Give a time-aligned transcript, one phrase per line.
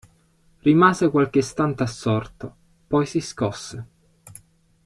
[0.63, 2.55] Rimase qualche istante assorto,
[2.87, 3.85] poi si scosse.